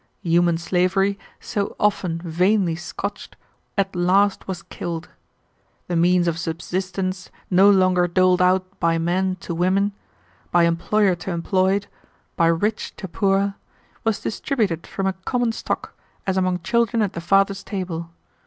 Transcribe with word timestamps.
Human 0.23 0.57
slavery, 0.57 1.19
so 1.39 1.75
often 1.79 2.17
vainly 2.25 2.75
scotched, 2.75 3.35
at 3.77 3.95
last 3.95 4.47
was 4.47 4.63
killed. 4.63 5.09
The 5.87 5.95
means 5.95 6.27
of 6.27 6.39
subsistence 6.39 7.29
no 7.51 7.69
longer 7.69 8.07
doled 8.07 8.41
out 8.41 8.79
by 8.79 8.97
men 8.97 9.35
to 9.41 9.53
women, 9.53 9.91
by 10.49 10.63
employer 10.63 11.13
to 11.17 11.29
employed, 11.29 11.85
by 12.35 12.47
rich 12.47 12.95
to 12.95 13.07
poor, 13.07 13.53
was 14.03 14.19
distributed 14.21 14.87
from 14.87 15.05
a 15.05 15.13
common 15.13 15.51
stock 15.51 15.93
as 16.25 16.35
among 16.35 16.61
children 16.61 17.03
at 17.03 17.13
the 17.13 17.21
father's 17.21 17.61
table. 17.63 18.09